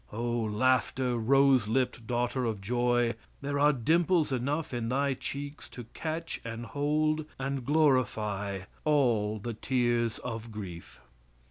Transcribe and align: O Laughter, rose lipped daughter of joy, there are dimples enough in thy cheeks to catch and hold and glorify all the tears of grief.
O 0.11 0.23
Laughter, 0.27 1.15
rose 1.15 1.67
lipped 1.67 2.07
daughter 2.07 2.43
of 2.43 2.59
joy, 2.59 3.13
there 3.41 3.59
are 3.59 3.71
dimples 3.71 4.31
enough 4.31 4.73
in 4.73 4.89
thy 4.89 5.13
cheeks 5.13 5.69
to 5.69 5.83
catch 5.93 6.41
and 6.43 6.65
hold 6.65 7.23
and 7.37 7.63
glorify 7.63 8.61
all 8.83 9.37
the 9.37 9.53
tears 9.53 10.17
of 10.23 10.51
grief. 10.51 11.01